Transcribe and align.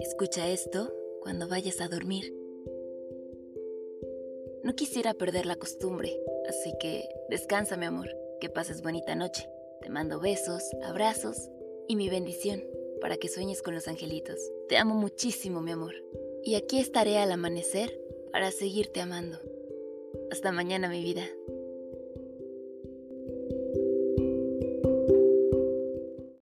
Escucha 0.00 0.48
esto 0.48 0.92
cuando 1.20 1.46
vayas 1.46 1.80
a 1.80 1.88
dormir. 1.88 2.34
No 4.64 4.74
quisiera 4.74 5.14
perder 5.14 5.46
la 5.46 5.56
costumbre, 5.56 6.18
así 6.48 6.72
que 6.80 7.08
descansa 7.28 7.76
mi 7.76 7.86
amor, 7.86 8.08
que 8.40 8.48
pases 8.48 8.82
bonita 8.82 9.14
noche. 9.14 9.48
Te 9.82 9.90
mando 9.90 10.18
besos, 10.18 10.62
abrazos 10.82 11.50
y 11.86 11.96
mi 11.96 12.08
bendición 12.08 12.64
para 13.00 13.16
que 13.16 13.28
sueñes 13.28 13.62
con 13.62 13.74
los 13.74 13.88
angelitos. 13.88 14.38
Te 14.68 14.76
amo 14.78 14.94
muchísimo 14.94 15.60
mi 15.60 15.72
amor. 15.72 15.94
Y 16.42 16.54
aquí 16.54 16.80
estaré 16.80 17.18
al 17.18 17.32
amanecer 17.32 18.00
para 18.32 18.50
seguirte 18.50 19.00
amando. 19.00 19.38
Hasta 20.30 20.52
mañana 20.52 20.88
mi 20.88 21.02
vida. 21.02 21.26